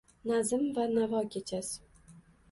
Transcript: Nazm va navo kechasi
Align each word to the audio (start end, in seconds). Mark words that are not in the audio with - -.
Nazm 0.27 0.63
va 0.77 0.85
navo 0.93 1.19
kechasi 1.31 1.79